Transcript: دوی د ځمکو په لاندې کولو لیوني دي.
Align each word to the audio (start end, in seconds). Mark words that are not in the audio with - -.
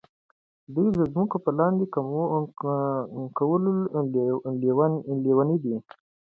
دوی 0.73 0.87
د 0.97 0.99
ځمکو 1.13 1.37
په 1.45 1.51
لاندې 1.59 1.85
کولو 3.37 3.71
لیوني 5.25 5.57
دي. 5.63 5.75